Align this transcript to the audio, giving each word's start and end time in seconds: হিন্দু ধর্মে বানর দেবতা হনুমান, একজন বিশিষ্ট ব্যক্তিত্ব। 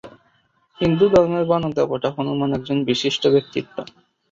হিন্দু 0.81 1.05
ধর্মে 1.13 1.41
বানর 1.49 1.71
দেবতা 1.77 2.09
হনুমান, 2.15 2.49
একজন 2.57 2.77
বিশিষ্ট 2.89 3.23
ব্যক্তিত্ব। 3.27 3.75